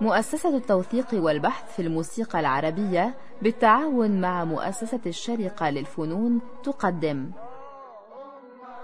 مؤسسة 0.00 0.56
التوثيق 0.56 1.06
والبحث 1.12 1.76
في 1.76 1.82
الموسيقى 1.82 2.40
العربية 2.40 3.14
بالتعاون 3.42 4.20
مع 4.20 4.44
مؤسسة 4.44 5.00
الشرقة 5.06 5.70
للفنون 5.70 6.40
تقدم. 6.64 7.30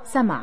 سمع. 0.04 0.43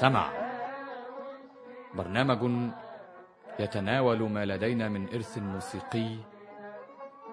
سمع. 0.00 0.26
برنامج 1.94 2.70
يتناول 3.60 4.30
ما 4.30 4.44
لدينا 4.44 4.88
من 4.88 5.08
إرث 5.08 5.38
موسيقي 5.38 6.16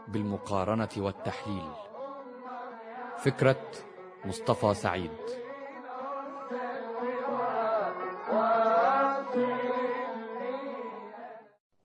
بالمقارنة 0.08 0.90
والتحليل. 0.98 1.72
فكرة 3.18 3.72
مصطفى 4.26 4.74
سعيد. 4.74 5.12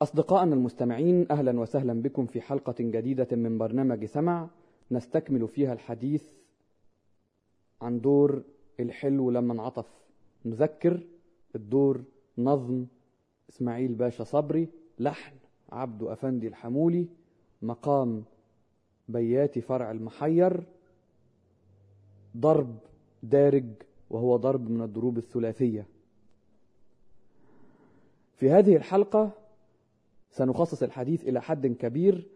أصدقائنا 0.03 0.55
المستمعين 0.55 1.27
أهلا 1.31 1.61
وسهلا 1.61 2.03
بكم 2.03 2.27
في 2.27 2.41
حلقة 2.41 2.75
جديدة 2.81 3.37
من 3.37 3.59
برنامج 3.59 4.05
سمع. 4.05 4.49
نستكمل 4.91 5.49
فيها 5.49 5.73
الحديث 5.73 6.25
عن 7.83 8.01
دور 8.01 8.43
الحلو 8.81 9.31
لما 9.31 9.53
انعطف. 9.53 9.87
نذكر 10.45 11.07
الدور 11.55 12.05
نظم 12.39 12.87
إسماعيل 13.51 13.95
باشا 13.95 14.25
صبري 14.25 14.69
لحن 14.99 15.37
عبدو 15.73 16.13
أفندي 16.13 16.49
الحمولي 16.49 17.09
مقام 17.63 18.25
بياتي 19.09 19.61
فرع 19.61 19.91
المحير 19.91 20.63
ضرب 22.37 22.79
دارج 23.23 23.65
وهو 24.11 24.37
ضرب 24.37 24.71
من 24.71 24.83
الضروب 24.83 25.19
الثلاثية. 25.19 25.87
في 28.37 28.51
هذه 28.51 28.77
الحلقة 28.77 29.31
سنخصص 30.31 30.83
الحديث 30.83 31.29
إلى 31.29 31.43
حد 31.43 31.67
كبير 31.67 32.29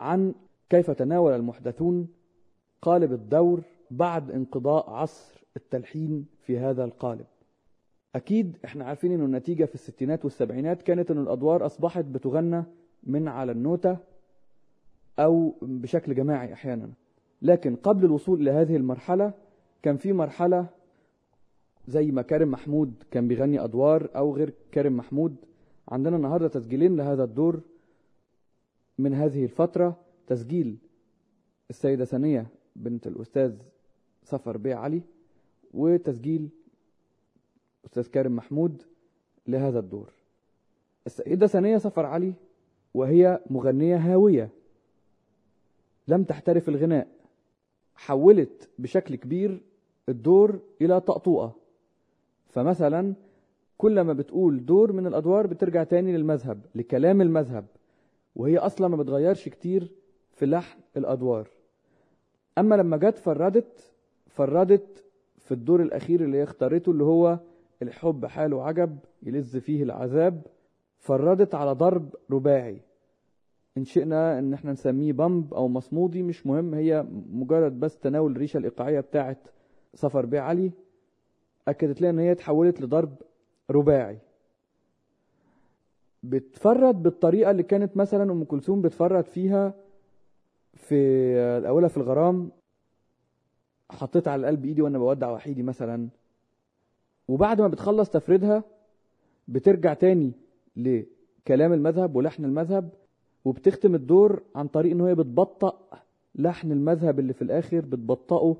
عن 0.00 0.34
كيف 0.70 0.90
تناول 0.90 1.32
المحدثون 1.32 2.08
قالب 2.82 3.12
الدور 3.12 3.62
بعد 3.90 4.30
انقضاء 4.30 4.90
عصر 4.90 5.44
التلحين 5.56 6.26
في 6.40 6.58
هذا 6.58 6.84
القالب. 6.84 7.26
أكيد 8.14 8.58
إحنا 8.64 8.84
عارفين 8.84 9.12
أن 9.12 9.20
النتيجة 9.24 9.64
في 9.64 9.74
الستينات 9.74 10.24
والسبعينات 10.24 10.82
كانت 10.82 11.10
أن 11.10 11.18
الأدوار 11.18 11.66
أصبحت 11.66 12.04
بتغنى 12.04 12.64
من 13.02 13.28
على 13.28 13.52
النوتة 13.52 13.98
أو 15.18 15.54
بشكل 15.62 16.14
جماعي 16.14 16.52
أحيانا. 16.52 16.90
لكن 17.42 17.76
قبل 17.76 18.04
الوصول 18.04 18.40
إلى 18.40 18.50
هذه 18.50 18.76
المرحلة 18.76 19.32
كان 19.82 19.96
في 19.96 20.12
مرحلة 20.12 20.66
زي 21.86 22.10
ما 22.10 22.22
كارم 22.22 22.50
محمود 22.50 22.94
كان 23.10 23.28
بيغني 23.28 23.64
أدوار 23.64 24.08
أو 24.16 24.34
غير 24.36 24.54
كارم 24.72 24.96
محمود. 24.96 25.36
عندنا 25.88 26.16
النهاردة 26.16 26.48
تسجيلين 26.48 26.96
لهذا 26.96 27.24
الدور 27.24 27.60
من 28.98 29.14
هذه 29.14 29.44
الفترة. 29.44 29.96
تسجيل 30.26 30.78
السيدة 31.70 32.04
سنية 32.04 32.46
بنت 32.76 33.06
الأستاذ 33.06 33.54
صفر 34.24 34.56
بيه 34.56 34.74
علي 34.74 35.02
وتسجيل 35.74 36.48
أستاذ 37.90 38.06
كارم 38.06 38.36
محمود 38.36 38.82
لهذا 39.46 39.78
الدور. 39.78 40.12
السيدة 41.06 41.46
سنية 41.46 41.78
صفر 41.78 42.06
علي 42.06 42.32
وهي 42.94 43.40
مغنية 43.50 43.96
هاوية. 43.96 44.48
لم 46.08 46.24
تحترف 46.24 46.68
الغناء. 46.68 47.08
حولت 47.94 48.68
بشكل 48.78 49.14
كبير 49.14 49.60
الدور 50.08 50.60
إلى 50.80 51.00
طقطوقة. 51.00 51.52
فمثلا 52.48 53.14
كل 53.78 54.00
ما 54.00 54.12
بتقول 54.12 54.66
دور 54.66 54.92
من 54.92 55.06
الأدوار 55.06 55.46
بترجع 55.46 55.84
تاني 55.84 56.16
للمذهب 56.16 56.60
لكلام 56.74 57.20
المذهب. 57.20 57.66
وهي 58.36 58.58
أصلا 58.58 58.88
ما 58.88 58.96
بتغيرش 58.96 59.48
كتير 59.48 59.92
في 60.32 60.46
لحن 60.46 60.78
الأدوار. 60.96 61.48
أما 62.58 62.74
لما 62.74 62.96
جت 62.96 63.18
فردت 63.18 63.92
فردت 64.26 65.04
في 65.38 65.52
الدور 65.52 65.82
الأخير 65.82 66.24
اللي 66.24 66.36
هي 66.36 66.42
اختارته 66.42 66.92
اللي 66.92 67.04
هو 67.04 67.38
الحب 67.82 68.26
حاله 68.26 68.64
عجب 68.64 68.98
يلذ 69.22 69.60
فيه 69.60 69.82
العذاب. 69.82 70.46
فردت 70.98 71.54
على 71.54 71.72
ضرب 71.72 72.14
رباعي. 72.30 72.82
إن 73.78 73.84
شئنا 73.84 74.38
إن 74.38 74.54
إحنا 74.54 74.72
نسميه 74.72 75.12
بامب 75.12 75.54
أو 75.54 75.68
مصمودي 75.68 76.22
مش 76.22 76.46
مهم 76.46 76.74
هي 76.74 77.06
مجرد 77.32 77.80
بس 77.80 77.98
تناول 77.98 78.32
الريشة 78.32 78.58
الإيقاعية 78.58 79.00
بتاعه 79.00 79.36
صفر 79.94 80.26
بيه 80.26 80.40
علي. 80.40 80.72
أكدت 81.68 82.00
لنا 82.00 82.10
إن 82.10 82.18
هي 82.18 82.32
اتحولت 82.32 82.80
لضرب 82.80 83.14
رباعي. 83.70 84.18
بتفرد 86.22 87.02
بالطريقة 87.02 87.50
اللي 87.50 87.62
كانت 87.62 87.96
مثلا 87.96 88.32
أم 88.32 88.44
كلثوم 88.44 88.82
بتفرد 88.82 89.24
فيها 89.24 89.74
في 90.74 90.94
الأولى 91.58 91.88
في 91.88 91.96
الغرام. 91.96 92.50
حطيت 93.90 94.28
على 94.28 94.40
القلب 94.40 94.64
إيدي 94.64 94.82
وأنا 94.82 94.98
بودع 94.98 95.30
وحيدي 95.30 95.62
مثلا. 95.62 96.08
وبعد 97.30 97.60
ما 97.60 97.68
بتخلص 97.68 98.10
تفريدها 98.10 98.64
بترجع 99.48 99.94
تاني 99.94 100.32
لكلام 100.76 101.72
المذهب 101.72 102.16
ولحن 102.16 102.44
المذهب 102.44 102.90
وبتختم 103.44 103.94
الدور 103.94 104.42
عن 104.54 104.68
طريق 104.68 104.92
إن 104.92 105.00
هي 105.00 105.14
بتبطأ 105.14 105.78
لحن 106.34 106.72
المذهب 106.72 107.18
اللي 107.18 107.32
في 107.32 107.42
الآخر 107.42 107.80
بتبطئه 107.80 108.56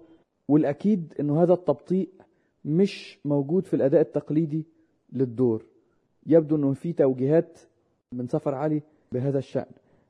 والأكيد 0.48 1.14
انه 1.20 1.42
هذا 1.42 1.53
التبطيء 1.53 2.08
مش 2.64 3.19
موجود 3.25 3.66
في 3.66 3.75
الأداء 3.75 4.00
التقليدي 4.00 4.64
للدور. 5.12 5.64
يبدو 6.26 6.56
إنه 6.56 6.72
في 6.72 6.92
توجيهات 6.92 7.58
من 8.12 8.26
سفر 8.26 8.54
علي 8.54 8.82
بهذا 9.12 9.38
الشأن. 9.38 9.66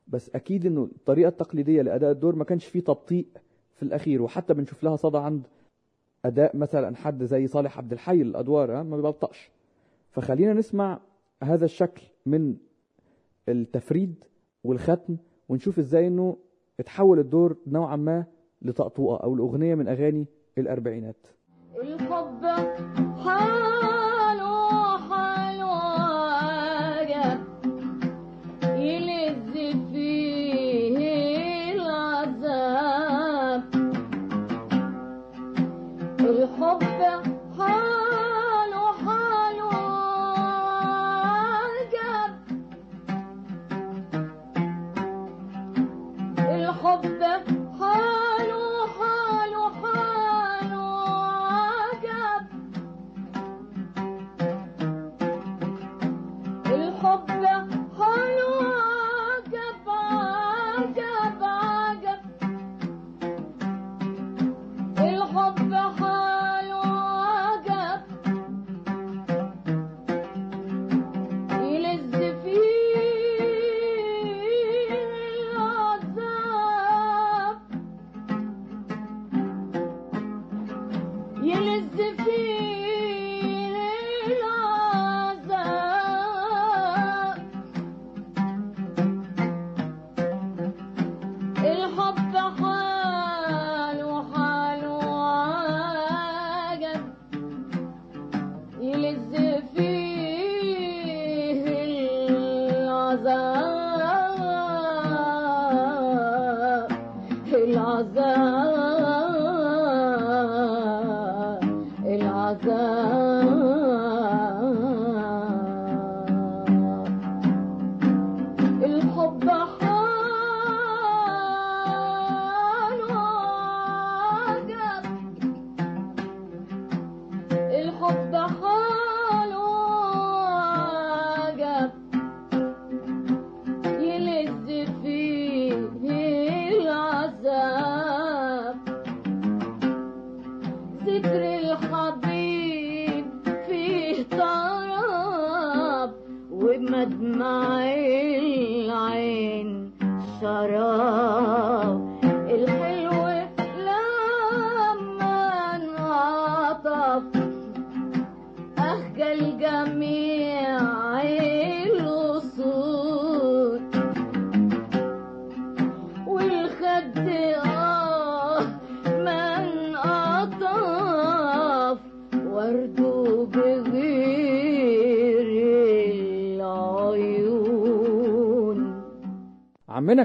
بس 0.07 0.29
أكيد 0.35 0.65
إنه 0.65 0.83
الطريقة 0.83 1.29
التقليدية 1.29 1.81
لأداء 1.81 2.11
الدور 2.11 2.35
ما 2.35 2.43
كانش 2.43 2.65
فيه 2.65 2.79
تبطيء 2.79 3.25
في 3.75 3.83
الأخير 3.83 4.21
وحتى 4.21 4.53
بنشوف 4.53 4.83
لها 4.83 4.95
صدى 4.95 5.17
عند 5.17 5.47
أداء 6.25 6.57
مثلا 6.57 6.95
حد 6.95 7.23
زي 7.23 7.47
صالح 7.47 7.77
عبد 7.77 7.91
الحي 7.91 8.21
الأدوار 8.21 8.83
ما 8.83 8.95
بيبطأش 8.95 9.51
فخلينا 10.11 10.53
نسمع 10.53 10.99
هذا 11.43 11.65
الشكل 11.65 12.01
من 12.25 12.55
التفريد 13.49 14.23
والختم 14.63 15.17
ونشوف 15.49 15.79
إزاي 15.79 16.07
إنه 16.07 16.37
اتحول 16.79 17.19
الدور 17.19 17.57
نوعا 17.67 17.95
ما 17.95 18.25
لطقطوقه 18.61 19.23
أو 19.23 19.35
لأغنية 19.35 19.75
من 19.75 19.87
أغاني 19.87 20.25
الأربعينات. 20.57 21.27
الحب 21.81 22.45
حاله 23.17 23.60
الحب 36.41 36.83
حاله 36.83 37.40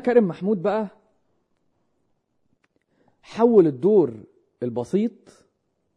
كريم 0.07 0.29
محمود 0.29 0.63
بقى 0.63 0.89
حول 3.23 3.67
الدور 3.67 4.15
البسيط. 4.63 5.13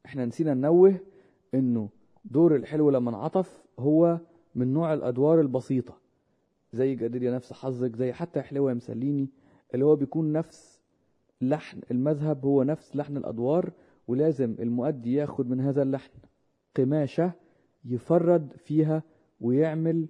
إحنا 0.05 0.25
نسينا 0.25 0.53
ننوه 0.53 0.99
انه 1.53 1.89
دور 2.25 2.55
الحلو 2.55 2.89
لما 2.89 3.09
انعطف 3.09 3.63
هو 3.79 4.19
من 4.55 4.73
نوع 4.73 4.93
الادوار 4.93 5.41
البسيطة 5.41 5.97
زي 6.73 6.95
جدير 6.95 7.23
يا 7.23 7.31
نفس 7.31 7.53
حظك 7.53 7.95
زي 7.95 8.13
حتى 8.13 8.41
حلوة 8.41 8.69
يا 8.69 8.75
مسليني 8.75 9.29
اللي 9.73 9.85
هو 9.85 9.95
بيكون 9.95 10.31
نفس 10.33 10.81
لحن 11.41 11.81
المذهب 11.91 12.45
هو 12.45 12.63
نفس 12.63 12.95
لحن 12.95 13.17
الادوار 13.17 13.71
ولازم 14.07 14.55
المؤدي 14.59 15.13
ياخد 15.13 15.49
من 15.49 15.59
هذا 15.61 15.81
اللحن 15.81 16.11
قماشة 16.75 17.31
يفرد 17.85 18.53
فيها 18.57 19.03
ويعمل 19.41 20.07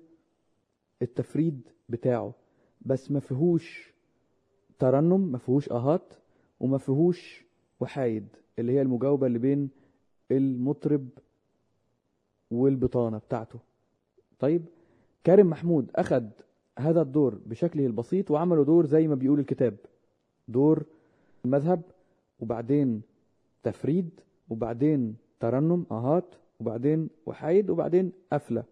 التفريد 1.01 1.69
بتاعه. 1.89 2.33
بس 2.81 3.11
ما 3.11 3.19
فيهوش 3.19 3.93
ترنم 4.79 5.31
ما 5.31 5.37
فيهوش 5.37 5.69
اهات 5.71 6.13
وما 6.59 6.77
فيهوش 6.77 7.45
وحايد 7.79 8.27
اللي 8.59 8.71
هي 8.71 8.81
المجاوبة 8.81 9.27
اللي 9.27 9.39
بين 9.39 9.69
المطرب 10.31 11.07
والبطانة 12.51 13.17
بتاعته. 13.17 13.59
طيب 14.39 14.65
كريم 15.25 15.49
محمود 15.49 15.91
اخد 15.95 16.29
هذا 16.79 17.01
الدور 17.01 17.39
بشكله 17.45 17.85
البسيط 17.85 18.31
وعمله 18.31 18.63
دور 18.63 18.85
زي 18.85 19.07
ما 19.07 19.15
بيقول 19.15 19.39
الكتاب 19.39 19.75
دور 20.47 20.85
مذهب 21.45 21.81
وبعدين 22.39 23.01
تفريد 23.63 24.09
وبعدين 24.49 25.15
ترنم 25.39 25.85
اهات 25.91 26.35
وبعدين 26.59 27.09
وحايد 27.25 27.69
وبعدين 27.69 28.11
قفلة 28.33 28.63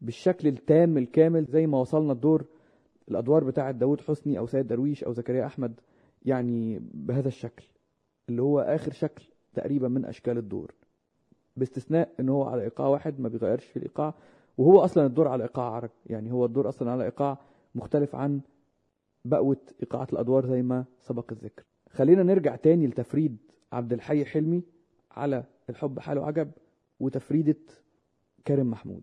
بالشكل 0.00 0.48
التام 0.48 0.98
الكامل 0.98 1.44
زي 1.44 1.66
ما 1.66 1.78
وصلنا 1.80 2.12
الدور 2.12 2.44
الأدوار 3.10 3.44
بتاعة 3.44 3.70
داود 3.70 4.00
حسني 4.00 4.38
أو 4.38 4.46
سيد 4.46 4.66
درويش 4.66 5.04
أو 5.04 5.12
زكريا 5.12 5.46
أحمد 5.46 5.80
يعني 6.24 6.80
بهذا 6.94 7.28
الشكل 7.28 7.64
اللي 8.28 8.42
هو 8.42 8.60
آخر 8.60 8.92
شكل 8.92 9.24
تقريبا 9.54 9.88
من 9.88 10.04
أشكال 10.04 10.38
الدور 10.38 10.74
باستثناء 11.56 12.12
إن 12.20 12.28
هو 12.28 12.44
على 12.44 12.62
إيقاع 12.62 12.86
واحد 12.86 13.20
ما 13.20 13.28
بيغيرش 13.28 13.64
في 13.64 13.76
الإيقاع 13.76 14.14
وهو 14.58 14.84
أصلا 14.84 15.06
الدور 15.06 15.28
على 15.28 15.42
إيقاع 15.42 15.64
عرب 15.64 15.90
يعني 16.06 16.32
هو 16.32 16.44
الدور 16.44 16.68
أصلا 16.68 16.90
على 16.90 17.04
إيقاع 17.04 17.38
مختلف 17.74 18.14
عن 18.14 18.40
بقوة 19.24 19.56
إيقاعات 19.82 20.12
الأدوار 20.12 20.46
زي 20.46 20.62
ما 20.62 20.84
سبق 21.00 21.32
الذكر. 21.32 21.64
خلينا 21.90 22.22
نرجع 22.22 22.56
تاني 22.56 22.86
لتفريد 22.86 23.36
عبد 23.72 23.92
الحي 23.92 24.24
حلمي 24.24 24.62
على 25.10 25.44
الحب 25.70 25.98
حاله 25.98 26.26
عجب 26.26 26.50
وتفريدة 27.00 27.56
كريم 28.46 28.70
محمود. 28.70 29.02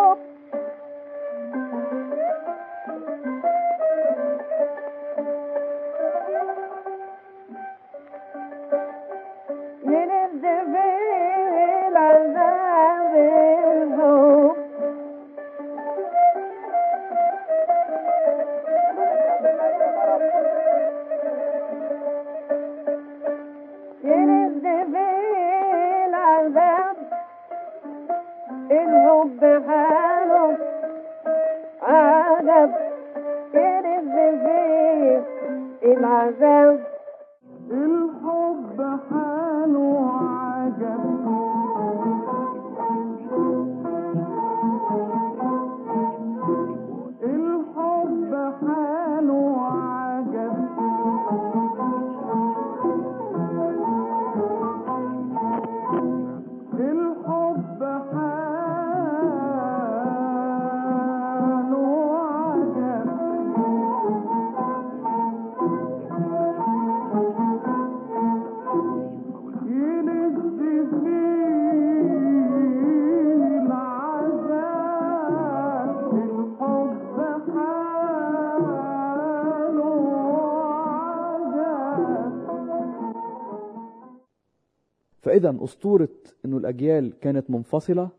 فاذا 85.41 85.63
أسطورة 85.63 86.09
إنه 86.45 86.57
الأجيال 86.57 87.19
كانت 87.19 87.49
منفصلة 87.49 88.09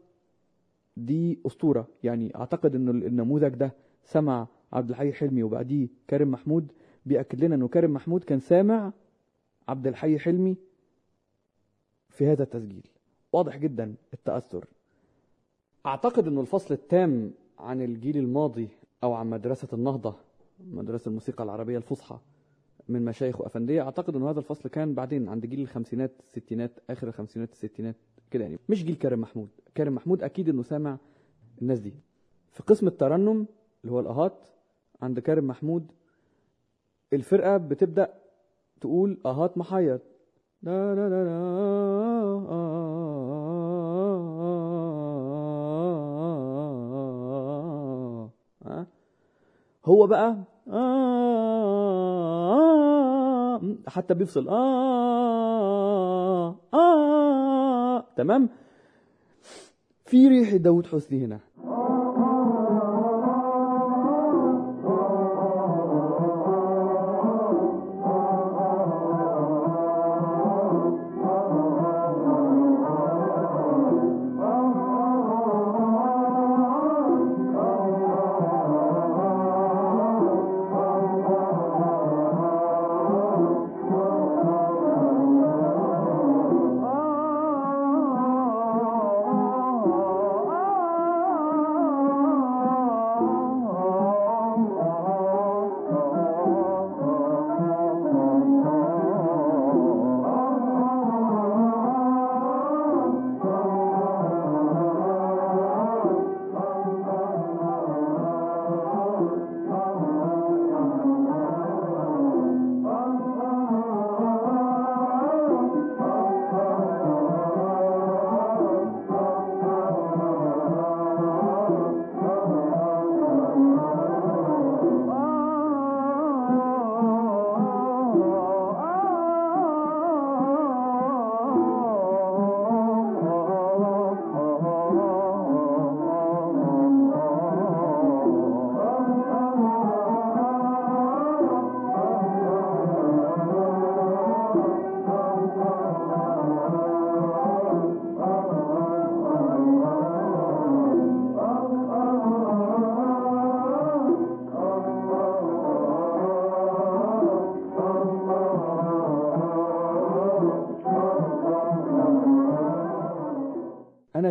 دي 0.96 1.38
أسطورة. 1.46 1.88
يعني 2.02 2.36
أعتقد 2.36 2.74
إنه 2.74 2.90
النموذج 2.90 3.48
ده 3.54 3.72
سمع 4.04 4.46
عبد 4.72 4.90
الحي 4.90 5.12
حلمي 5.12 5.42
وبعديه 5.42 5.88
كريم 6.10 6.30
محمود 6.30 6.72
بيأكد 7.06 7.44
لنا 7.44 7.54
إنه 7.54 7.68
كريم 7.68 7.92
محمود 7.92 8.24
كان 8.24 8.40
سامع 8.40 8.92
عبد 9.68 9.86
الحي 9.86 10.18
حلمي 10.18 10.56
في 12.10 12.26
هذا 12.26 12.42
التسجيل. 12.42 12.86
واضح 13.32 13.56
جدا 13.56 13.94
التأثر. 14.14 14.66
أعتقد 15.86 16.26
إنه 16.26 16.40
الفصل 16.40 16.74
التام 16.74 17.30
عن 17.58 17.82
الجيل 17.82 18.16
الماضي 18.16 18.68
أو 19.02 19.12
عن 19.12 19.30
مدرسة 19.30 19.68
النهضة 19.72 20.14
مدرسة 20.60 21.08
الموسيقى 21.08 21.44
العربية 21.44 21.76
الفصحى 21.78 22.18
من 22.88 23.04
مشايخ 23.04 23.40
وافنديه 23.40 23.82
اعتقد 23.82 24.16
انه 24.16 24.30
هذا 24.30 24.38
الفصل 24.38 24.68
كان 24.68 24.94
بعدين 24.94 25.28
عند 25.28 25.46
جيل 25.46 25.60
الخمسينات 25.60 26.12
الستينات 26.26 26.70
اخر 26.90 27.08
الخمسينات 27.08 27.52
الستينات 27.52 27.96
كده 28.30 28.44
يعني 28.44 28.58
مش 28.68 28.84
جيل 28.84 28.96
كريم 28.96 29.20
محمود 29.20 29.48
كريم 29.76 29.94
محمود 29.94 30.22
أكيد 30.22 30.48
انه 30.48 30.62
سامع 30.62 30.98
الناس 31.62 31.78
دي 31.80 31.94
في 32.52 32.62
قسم 32.62 32.86
الترنم 32.86 33.46
اللي 33.84 33.92
هو 33.92 34.00
الاهات 34.00 34.48
عند 35.02 35.20
كريم 35.20 35.46
محمود 35.46 35.92
الفرقه 37.12 37.56
بتبدا 37.56 38.14
تقول 38.80 39.18
اهات 39.26 39.58
محير 39.58 39.98
لا 40.62 40.94
لا 40.94 41.08
لا 41.08 41.24
لا؟ 41.24 41.42
هو 49.84 50.06
بقى 50.06 50.36
آه 50.68 51.41
حتى 53.88 54.14
بيفصل. 54.14 54.48
آه 54.48 56.56
آه 56.74 58.04
تمام؟ 58.16 58.48
في 60.06 60.28
ريحة 60.28 60.56
داود 60.56 60.86
حسني 60.86 61.24
هنا. 61.24 61.40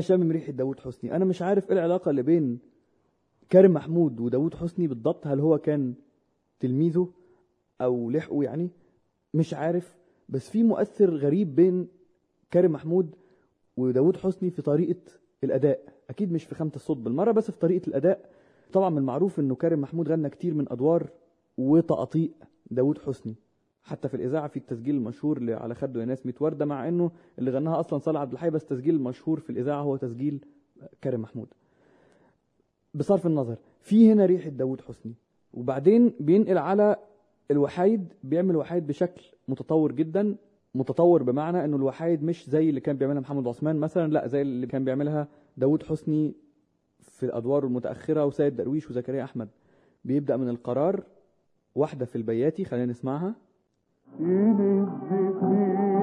شامم 0.01 0.31
ريحه 0.31 0.51
داوود 0.51 0.79
حسني. 0.79 1.15
أنا 1.15 1.25
مش 1.25 1.41
عارف 1.41 1.69
إيه 1.71 1.73
العلاقة 1.77 2.09
اللي 2.09 2.23
بين 2.23 2.59
كريم 3.51 3.73
محمود 3.73 4.19
وداوود 4.19 4.55
حسني 4.55 4.87
بالضبط 4.87 5.27
هل 5.27 5.39
هو 5.39 5.57
كان 5.57 5.93
تلميذه 6.59 7.07
أو 7.81 8.09
لحقه 8.09 8.43
يعني؟ 8.43 8.69
مش 9.33 9.53
عارف. 9.53 9.97
بس 10.29 10.49
في 10.49 10.63
مؤثر 10.63 11.15
غريب 11.15 11.55
بين 11.55 11.87
كريم 12.53 12.71
محمود 12.71 13.15
وداوود 13.77 14.17
حسني 14.17 14.49
في 14.49 14.61
طريقة 14.61 14.99
الأداء. 15.43 15.93
أكيد 16.09 16.31
مش 16.31 16.43
في 16.43 16.55
خامة 16.55 16.71
الصوت 16.75 16.97
بالمرة 16.97 17.31
بس 17.31 17.51
في 17.51 17.59
طريقة 17.59 17.87
الأداء. 17.87 18.29
طبعا 18.73 18.89
من 18.89 18.97
المعروف 18.97 19.39
إنه 19.39 19.55
كريم 19.55 19.81
محمود 19.81 20.09
غنى 20.09 20.29
كتير 20.29 20.53
من 20.53 20.71
أدوار 20.71 21.09
وتقاطيع 21.57 22.29
داوود 22.71 22.97
حسني. 22.97 23.35
حتى 23.83 24.07
في 24.07 24.13
الإذاعة 24.13 24.47
في 24.47 24.57
التسجيل 24.57 24.95
المشهور 24.95 25.53
على 25.53 25.75
خده 25.75 25.99
يا 25.99 26.05
ناس 26.05 26.25
100 26.25 26.35
وردة 26.39 26.65
مع 26.65 26.87
إنه 26.87 27.11
اللي 27.39 27.51
غناها 27.51 27.79
أصلا 27.79 27.99
صالح 27.99 28.19
عبد 28.19 28.31
الحي 28.33 28.49
بس 28.49 28.61
التسجيل 28.63 28.95
المشهور 28.95 29.39
في 29.39 29.49
الإذاعة 29.49 29.81
هو 29.81 29.95
تسجيل 29.97 30.45
كريم 31.03 31.21
محمود. 31.21 31.47
بصرف 32.93 33.27
النظر 33.27 33.55
في 33.81 34.11
هنا 34.11 34.25
ريحة 34.25 34.49
داوود 34.49 34.81
حسني. 34.81 35.13
وبعدين 35.53 36.13
بينقل 36.19 36.57
على 36.57 36.95
الوحايد 37.51 38.13
بيعمل 38.23 38.55
وحايد 38.55 38.87
بشكل 38.87 39.21
متطور 39.47 39.91
جدا. 39.91 40.35
متطور 40.75 41.23
بمعنى 41.23 41.65
إنه 41.65 41.75
الوحايد 41.75 42.23
مش 42.23 42.49
زي 42.49 42.69
اللي 42.69 42.79
كان 42.79 42.97
بيعملها 42.97 43.21
محمد 43.21 43.47
عثمان 43.47 43.75
مثلا 43.75 44.11
لا 44.11 44.27
زي 44.27 44.41
اللي 44.41 44.67
كان 44.67 44.85
بيعملها 44.85 45.27
داوود 45.57 45.83
حسني 45.83 46.35
في 46.99 47.25
الأدوار 47.25 47.65
المتأخرة 47.65 48.25
وسيد 48.25 48.55
درويش 48.55 48.89
وزكريا 48.89 49.23
أحمد. 49.23 49.49
بيبدأ 50.05 50.37
من 50.37 50.49
القرار 50.49 51.03
واحدة 51.75 52.05
في 52.05 52.15
البياتي 52.15 52.65
خلينا 52.65 52.85
نسمعها. 52.85 53.35
يلز 54.19 54.89
فيه 55.09 56.00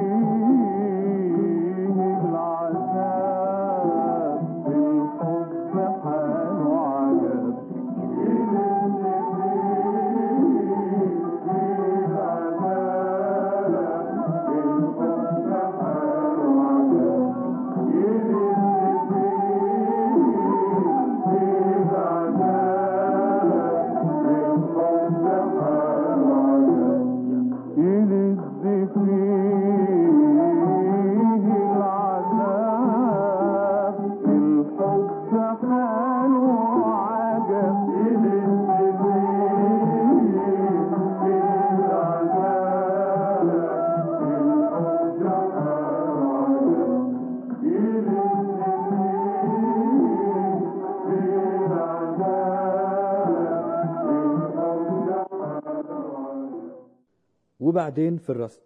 وبعدين 57.88 58.16
في 58.18 58.30
الرست 58.30 58.62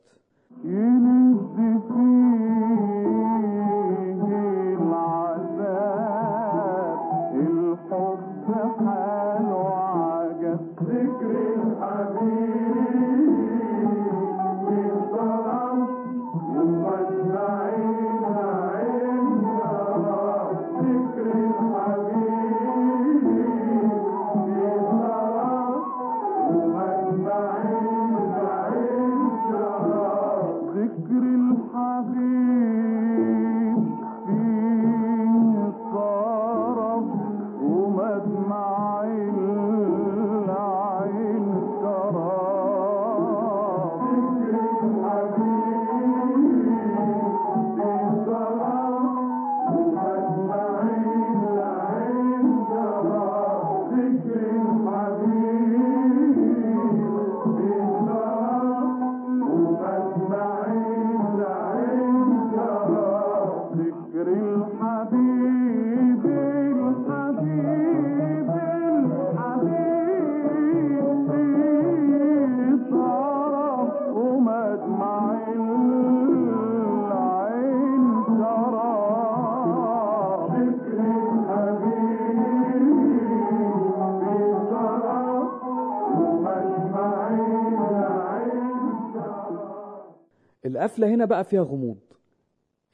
القفله 90.82 91.14
هنا 91.14 91.24
بقى 91.24 91.44
فيها 91.44 91.62
غموض. 91.62 91.98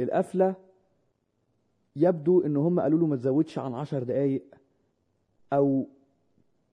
القفله 0.00 0.54
يبدو 1.96 2.40
إن 2.40 2.56
هم 2.56 2.80
قالوا 2.80 2.98
له 2.98 3.06
ما 3.06 3.16
تزودش 3.16 3.58
عن 3.58 3.74
عشر 3.74 4.02
دقايق 4.02 4.44
أو 5.52 5.88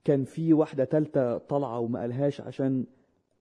كان 0.03 0.23
في 0.23 0.53
واحدة 0.53 0.83
تالتة 0.83 1.37
طالعة 1.37 1.79
وما 1.79 1.99
قالهاش 1.99 2.41
عشان 2.41 2.85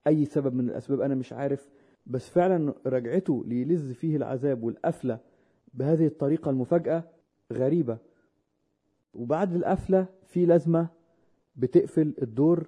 أي 0.06 0.24
سبب 0.24 0.54
من 0.54 0.68
الأسباب 0.68 1.00
أنا 1.00 1.14
مش 1.14 1.32
عارف. 1.32 1.68
بس 2.06 2.28
فعلا 2.28 2.74
رجعته 2.86 3.44
ليلز 3.46 3.92
فيه 3.92 4.16
العذاب 4.16 4.62
والقفله 4.62 5.18
بهذه 5.74 6.06
الطريقة 6.06 6.50
المفاجأة 6.50 7.04
غريبة. 7.52 7.98
وبعد 9.14 9.54
القفله 9.54 10.06
في 10.26 10.46
لازمة 10.46 10.88
بتقفل 11.56 12.14
الدور. 12.22 12.66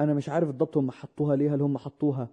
أنا 0.00 0.14
مش 0.14 0.28
عارف 0.28 0.46
بالضبط 0.48 0.76
هم 0.76 0.90
حطوها 0.90 1.36
ليه 1.36 1.54
هل 1.54 1.62
هم 1.62 1.78
حطوها 1.78 2.28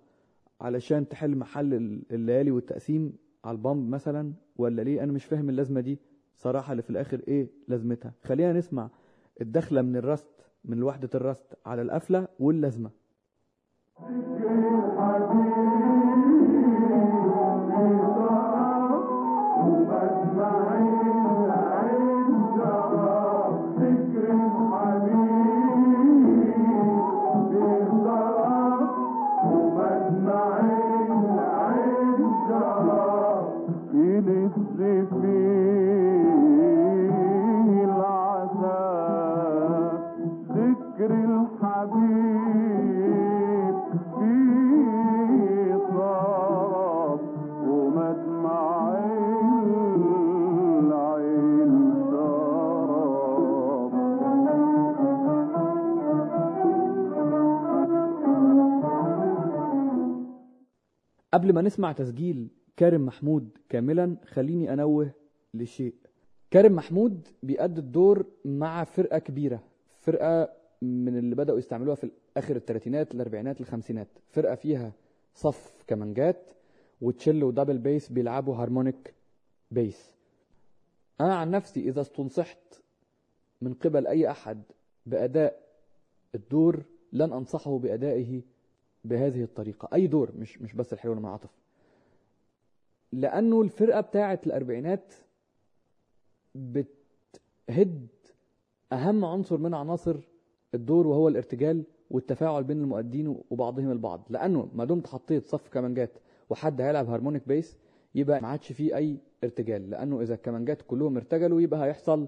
علشان 0.62 1.08
تحل 1.08 1.36
محل 1.38 1.74
ال- 1.74 2.04
الليالي 2.12 2.52
والتقسيم 2.52 3.14
على 3.46 3.56
البامب 3.56 3.90
مثلا 3.90 4.34
ولا 4.58 4.82
ليه؟ 4.82 5.04
أنا 5.04 5.12
مش 5.12 5.26
فاهم 5.26 5.50
اللازمة 5.50 5.82
دي. 5.82 6.00
صراحة 6.36 6.72
اللي 6.72 6.84
في 6.84 6.90
الآخر 6.90 7.22
إيه 7.28 7.50
لازمتها؟ 7.68 8.14
خلينا 8.24 8.54
نسمع 8.54 8.90
الدخلة 9.42 9.82
من 9.82 9.96
الرست 9.96 10.28
من 10.66 10.84
وحدة 10.84 11.10
الرست 11.16 11.46
على 11.66 11.82
القفلة 11.82 12.28
واللازمة. 12.40 12.90
Filistifim 33.92 36.39
قبل 61.40 61.54
ما 61.54 61.62
نسمع 61.62 61.92
تسجيل 61.92 62.48
كارم 62.78 63.06
محمود 63.06 63.58
كاملا 63.70 64.18
خليني 64.26 64.74
أنوه 64.74 65.12
لشيء. 65.54 65.94
كارم 66.54 66.76
محمود 66.76 67.28
بيأدي 67.44 67.80
الدور 67.82 68.26
مع 68.46 68.84
فرقة 68.84 69.20
كبيرة 69.20 69.64
فرقة 70.00 70.50
من 70.82 71.18
اللي 71.18 71.36
بدأوا 71.36 71.58
يستعملوها 71.58 71.96
في 71.96 72.12
آخر 72.38 72.56
الثلاثينات 72.56 73.14
الأربعينات 73.16 73.62
الخمسينات. 73.62 74.08
فرقة 74.30 74.56
فيها 74.56 74.94
صف 75.34 75.84
كمانجات 75.88 76.52
وتشيلو 77.02 77.44
و 77.44 77.49
double 77.49 77.78
bass 77.78 78.12
بيلعبوا 78.12 78.56
harmonic 78.56 79.14
bass. 79.72 80.16
أنا 81.22 81.36
عن 81.36 81.52
نفسي 81.52 81.80
إذا 81.90 82.02
استنصحت 82.02 82.82
من 83.62 83.74
قبل 83.74 84.08
أي 84.08 84.32
أحد 84.32 84.64
بأداء 85.06 85.60
الدور 86.36 86.84
لن 87.14 87.34
أنصحه 87.34 87.78
بأدائه 87.78 88.42
بهذه 89.06 89.44
الطريقة. 89.44 89.90
أي 89.94 90.08
دور 90.08 90.32
مش 90.36 90.62
مش 90.62 90.74
بس 90.74 90.94
الحلو 90.94 91.28
عاطف. 91.28 91.50
لأنه 93.12 93.62
الفرقة 93.62 94.02
بتاعت 94.02 94.48
الأربعينات 94.48 95.14
بتهد 96.56 98.08
أهم 98.92 99.26
عنصر 99.26 99.58
من 99.58 99.74
عناصر 99.74 100.18
الدور 100.74 101.08
وهو 101.08 101.28
الارتجال 101.28 101.84
والتفاعل 102.10 102.64
بين 102.64 102.82
المؤدين 102.82 103.42
وبعضهم 103.50 103.92
البعض. 103.92 104.28
لأنه 104.30 104.70
ما 104.74 104.86
دمت 104.86 105.08
حطيت 105.08 105.46
صف 105.48 105.68
كمانجات 105.70 106.12
وحد 106.50 106.82
هيلعب 106.82 107.10
harmonic 107.10 107.48
bass 107.48 107.78
يبقى 108.16 108.42
ما 108.42 108.48
عادش 108.48 108.72
فيه 108.72 108.96
أي 108.96 109.18
ارتجال. 109.44 109.90
لأنه 109.90 110.22
إذا 110.22 110.34
الكمانجات 110.34 110.82
كلهم 110.82 111.18
ارتجلوا 111.18 111.62
يبقى 111.62 111.86
هيحصل 111.86 112.28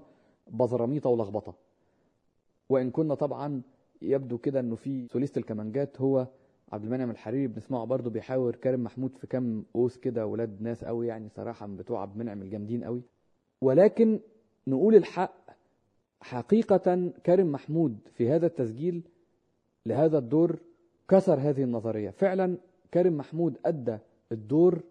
بزراميطة 0.50 1.10
ولخبطة. 1.10 1.54
وإن 2.68 2.90
كنا 2.90 3.14
طبعا 3.14 3.62
يبدو 4.02 4.38
كده 4.38 4.60
إنه 4.60 4.76
في 4.76 5.08
سوليست 5.08 5.38
الكمانجات 5.38 6.00
هو 6.00 6.26
عبد 6.72 6.84
المنعم 6.84 7.10
الحريري 7.10 7.46
بنسمعه 7.46 7.84
برضه 7.84 8.10
بيحاور 8.10 8.56
كريم 8.56 8.84
محمود 8.84 9.16
في 9.16 9.26
كام 9.26 9.64
قوس 9.74 9.96
كده 9.96 10.26
ولاد 10.26 10.62
ناس 10.62 10.84
قوي 10.84 11.06
يعني 11.06 11.28
صراحة 11.28 11.66
من 11.66 11.76
بتوع 11.76 12.02
عبد 12.02 12.12
المنعم 12.12 12.42
الجامدين 12.42 12.84
قوي. 12.84 13.02
ولكن 13.60 14.20
نقول 14.66 14.94
الحق 14.94 15.50
حقيقة 16.20 17.12
كريم 17.26 17.52
محمود 17.52 17.98
في 18.14 18.30
هذا 18.30 18.46
التسجيل 18.46 19.02
لهذا 19.86 20.18
الدور 20.18 20.58
كسر 21.08 21.34
هذه 21.34 21.62
النظرية. 21.62 22.10
فعلا 22.10 22.58
كريم 22.94 23.16
محمود 23.16 23.58
أدى 23.66 23.98
الدور 24.32 24.82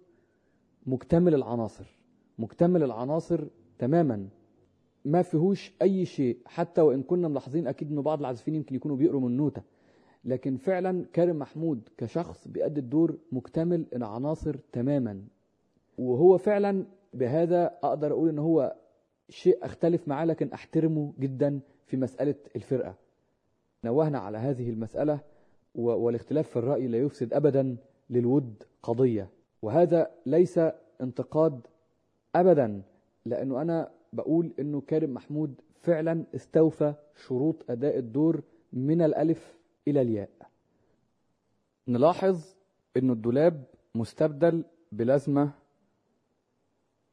مكتمل 0.86 1.36
العناصر 1.36 1.98
مكتمل 2.40 2.84
العناصر 2.84 3.48
تماما. 3.80 4.28
ما 5.06 5.22
فيهوش 5.22 5.74
أي 5.82 6.06
شيء 6.06 6.38
حتى 6.46 6.82
وإن 6.82 7.04
كنا 7.04 7.28
ملاحظين 7.28 7.68
أكيد 7.68 7.92
إنه 7.92 8.02
بعض 8.02 8.20
العازفين 8.20 8.56
يمكن 8.56 8.76
يكونوا 8.76 8.98
بيقروا 8.98 9.22
من 9.22 9.38
نوتة. 9.38 9.62
لكن 10.26 10.58
فعلا 10.58 11.06
كريم 11.16 11.40
محمود 11.40 11.90
كشخص 11.98 12.48
بيأدي 12.48 12.80
الدور 12.80 13.18
مكتمل 13.32 13.86
العناصر 13.96 14.56
تماما. 14.72 15.22
وهو 15.98 16.38
فعلا 16.38 16.86
بهذا 17.14 17.66
أقدر 17.84 18.12
أقول 18.12 18.30
إن 18.30 18.40
هو 18.40 18.76
شيء 19.30 19.66
أختلف 19.66 20.08
معاه 20.08 20.26
لكن 20.26 20.48
أحترمه 20.54 21.14
جدا 21.20 21.60
في 21.86 21.98
مسألة 21.98 22.36
الفرقة. 22.56 22.96
نوهنا 23.84 24.20
على 24.20 24.38
هذه 24.38 24.70
المسألة 24.70 25.20
و- 25.76 25.90
والاختلاف 25.92 26.50
في 26.50 26.56
الرأي 26.58 26.88
لا 26.88 26.98
يفسد 26.98 27.34
أبدا 27.34 27.78
للود 28.10 28.64
قضية. 28.84 29.30
وهذا 29.62 30.12
ليس 30.26 30.60
انتقاد 31.02 31.68
أبدا 32.36 32.82
لأنه 33.26 33.62
أنا 33.62 33.92
بقول 34.14 34.54
أنه 34.60 34.82
كريم 34.82 35.14
محمود 35.14 35.62
فعلا 35.82 36.24
استوفى 36.36 36.94
شروط 37.16 37.56
أداء 37.70 37.98
الدور 37.98 38.44
من 38.74 39.02
الألف 39.02 39.58
إلى 39.88 40.02
الياء. 40.02 40.30
نلاحظ 41.88 42.46
أنه 42.98 43.14
الدولاب 43.14 43.64
مستبدل 43.96 44.64
بلازمة 44.92 45.52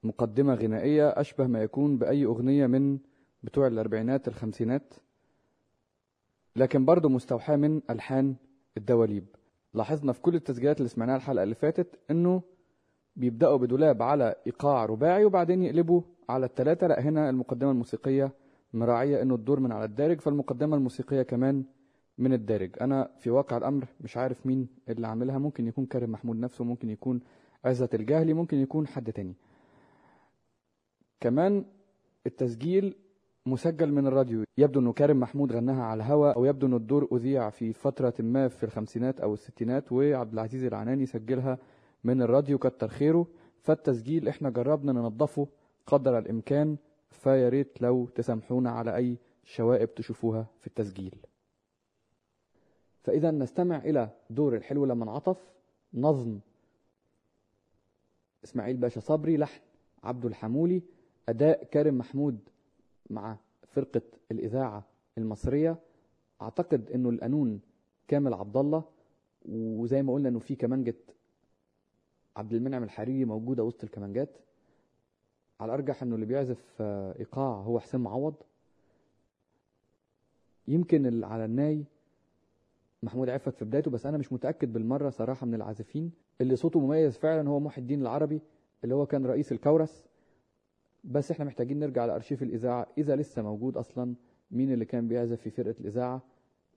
مقدمة 0.02 0.54
غنائية 0.54 1.08
أشبه 1.08 1.46
ما 1.46 1.62
يكون 1.62 1.98
بأي 1.98 2.24
أغنية 2.24 2.66
من 2.66 2.98
بتوع 3.42 3.66
الأربعينات 3.66 4.28
الخمسينات 4.28 4.94
لكن 6.56 6.84
برضه 6.84 7.08
مستوحاة 7.08 7.56
من 7.56 7.80
ألحان 7.90 8.36
الدواليب. 8.76 9.26
لاحظنا 9.74 10.12
في 10.12 10.20
كل 10.20 10.34
التسجيلات 10.34 10.78
اللي 10.78 10.88
سمعناها 10.88 11.16
الحلقة 11.16 11.42
اللي 11.42 11.54
فاتت 11.54 11.98
إنه 12.10 12.42
بيبدأوا 13.16 13.56
بدولاب 13.56 14.02
على 14.02 14.34
إيقاع 14.46 14.84
رباعي 14.84 15.24
وبعدين 15.24 15.62
يقلبوا 15.62 16.02
على 16.28 16.46
التلاتة. 16.46 16.86
لا 16.86 17.00
هنا 17.00 17.30
المقدمة 17.30 17.70
الموسيقية 17.70 18.32
مراعية 18.72 19.22
إنه 19.22 19.34
الدور 19.34 19.60
من 19.60 19.72
على 19.72 19.84
الدارج 19.84 20.20
فالمقدمة 20.20 20.76
الموسيقية 20.76 21.22
كمان 21.22 21.64
من 22.18 22.32
الدارج. 22.32 22.70
أنا 22.80 23.10
في 23.18 23.30
واقع 23.30 23.56
الأمر 23.56 23.84
مش 24.00 24.16
عارف 24.16 24.46
مين 24.46 24.68
اللي 24.88 25.06
عاملها. 25.06 25.38
ممكن 25.38 25.66
يكون 25.66 25.86
كريم 25.86 26.12
محمود 26.12 26.36
نفسه 26.36 26.64
ممكن 26.64 26.90
يكون 26.90 27.20
عزت 27.64 27.94
الجهلي 27.94 28.32
ممكن 28.32 28.56
يكون 28.56 28.86
حد 28.86 29.12
تاني. 29.12 29.34
كمان 31.20 31.64
التسجيل 32.26 32.94
مسجل 33.46 33.92
من 33.92 34.06
الراديو. 34.06 34.44
يبدو 34.58 34.80
إنه 34.80 34.92
كريم 34.92 35.20
محمود 35.20 35.52
غناها 35.52 35.82
على 35.82 36.02
الهواء 36.02 36.36
أو 36.36 36.44
يبدو 36.44 36.66
إنه 36.66 36.76
الدور 36.76 37.08
أذيع 37.12 37.50
في 37.50 37.72
فترة 37.72 38.14
ما 38.18 38.48
في 38.48 38.64
الخمسينات 38.64 39.20
أو 39.20 39.34
الستينات 39.34 39.92
وعبد 39.92 40.32
العزيز 40.32 40.64
العناني 40.64 41.06
سجلها 41.06 41.58
من 42.04 42.22
الراديو 42.22 42.58
كتر 42.58 42.88
خيره. 42.88 43.26
فالتسجيل 43.62 44.28
إحنا 44.28 44.50
جربنا 44.50 44.92
ننظفه 44.92 45.48
قدر 45.86 46.18
الإمكان 46.18 46.76
فيا 47.10 47.48
ريت 47.48 47.82
لو 47.82 48.06
تسامحونا 48.14 48.70
على 48.70 48.96
أي 48.96 49.18
شوائب 49.44 49.94
تشوفوها 49.94 50.46
في 50.60 50.66
التسجيل. 50.66 51.14
فإذا 53.08 53.30
نستمع 53.30 53.76
إلى 53.76 54.10
دور 54.30 54.56
الحلو 54.56 54.84
لما 54.84 55.04
انعطف 55.04 55.52
نظم 55.94 56.38
إسماعيل 58.44 58.76
باشا 58.76 59.00
صبري 59.00 59.36
لحن 59.36 59.60
عبد 60.02 60.24
الحمولي 60.24 60.82
أداء 61.28 61.64
كريم 61.64 61.98
محمود 61.98 62.38
مع 63.10 63.36
فرقة 63.66 64.02
الإذاعة 64.30 64.84
المصرية. 65.18 65.78
أعتقد 66.42 66.90
إنه 66.90 67.10
القانون 67.10 67.60
كامل 68.08 68.34
عبد 68.34 68.56
الله 68.56 68.84
وزي 69.48 70.02
ما 70.02 70.12
قلنا 70.12 70.28
إنه 70.28 70.38
في 70.38 70.54
كمانجة 70.54 70.96
عبد 72.36 72.52
المنعم 72.52 72.82
الحريري 72.82 73.24
موجودة 73.24 73.64
وسط 73.64 73.84
الكمانجات. 73.84 74.36
على 75.60 75.68
الأرجح 75.74 76.02
إنه 76.02 76.14
اللي 76.14 76.26
بيعزف 76.26 76.76
آه، 76.80 77.18
إيقاع 77.18 77.60
هو 77.60 77.80
حسين 77.80 78.00
معوض. 78.00 78.34
يمكن 80.68 81.24
على 81.24 81.44
الناي 81.44 81.84
محمود 83.02 83.28
عفت 83.28 83.56
في 83.56 83.64
بدايته 83.64 83.90
بس 83.90 84.06
أنا 84.06 84.18
مش 84.18 84.32
متأكد 84.32 84.72
بالمرة 84.72 85.10
صراحة 85.10 85.46
من 85.46 85.54
العازفين. 85.54 86.12
اللي 86.40 86.56
صوته 86.56 86.80
مميز 86.80 87.18
فعلا 87.18 87.48
هو 87.48 87.60
محي 87.60 87.80
الدين 87.80 88.02
العربي 88.02 88.40
اللي 88.84 88.94
هو 88.94 89.06
كان 89.06 89.26
رئيس 89.26 89.52
الكورس. 89.52 90.04
بس 91.04 91.30
إحنا 91.30 91.44
محتاجين 91.44 91.78
نرجع 91.78 92.04
لأرشيف 92.04 92.42
الإذاعة. 92.42 92.86
إذا 92.98 93.16
لسه 93.16 93.42
موجود 93.42 93.76
أصلا 93.76 94.14
مين 94.50 94.72
اللي 94.72 94.84
كان 94.84 95.08
بيعزف 95.08 95.40
في 95.40 95.50
فرقة 95.50 95.74
الإذاعة؟ 95.80 96.22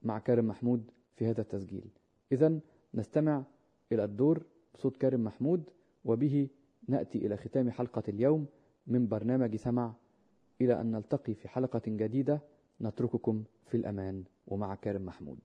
مع 0.02 0.18
كريم 0.18 0.46
محمود 0.48 0.90
في 1.16 1.26
هذا 1.26 1.40
التسجيل. 1.40 1.90
اذا 2.32 2.60
نستمع 2.94 3.44
إلى 3.92 4.04
الدور 4.04 4.42
بصوت 4.74 4.96
كريم 4.96 5.24
محمود 5.24 5.70
وبه 6.04 6.48
نأتي 6.88 7.26
إلى 7.26 7.36
ختام 7.36 7.70
حلقة 7.70 8.02
اليوم 8.08 8.46
من 8.86 9.08
برنامج 9.08 9.56
سمع 9.56 9.94
إلى 10.60 10.80
أن 10.80 10.90
نلتقي 10.90 11.34
في 11.34 11.48
حلقة 11.48 11.82
جديدة 11.86 12.40
نترككم 12.80 13.44
في 13.66 13.76
الأمان. 13.76 14.24
ومع 14.46 14.74
كريم 14.74 15.06
محمود. 15.06 15.38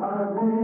Aziz. 0.00 0.63